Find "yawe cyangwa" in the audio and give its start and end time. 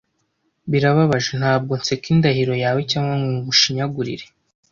2.63-3.13